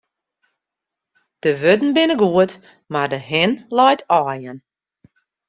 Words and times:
De 1.43 1.51
wurden 1.61 1.93
binne 1.97 2.15
goed, 2.21 2.51
mar 2.93 3.07
de 3.13 3.19
hin 3.29 3.51
leit 3.75 4.01
aaien. 4.17 4.57